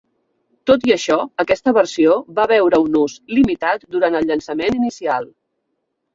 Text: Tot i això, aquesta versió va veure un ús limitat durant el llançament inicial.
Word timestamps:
Tot 0.69 0.85
i 0.91 0.93
això, 0.95 1.17
aquesta 1.43 1.73
versió 1.79 2.15
va 2.39 2.47
veure 2.53 2.81
un 2.87 2.99
ús 3.03 3.19
limitat 3.41 3.87
durant 3.99 4.19
el 4.23 4.27
llançament 4.33 4.81
inicial. 4.81 5.31